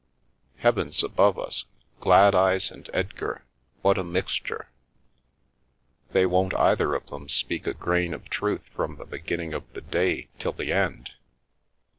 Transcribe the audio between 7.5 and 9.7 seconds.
a grain of truth from the beginning